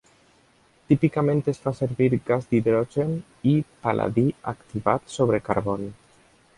Típicament 0.91 1.43
es 1.53 1.59
fa 1.65 1.73
servir 1.81 2.09
gas 2.31 2.49
d'hidrogen 2.55 3.13
i 3.55 3.57
pal·ladi 3.87 4.27
activat 4.57 5.19
sobre 5.19 5.45
carboni. 5.51 5.97